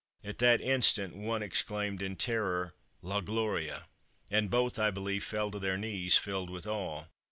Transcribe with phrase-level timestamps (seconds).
[0.23, 3.85] At that instant one exclaimed in terror "La Gloria,"
[4.31, 7.05] and both, I believe, fell to their knees, filled with awe.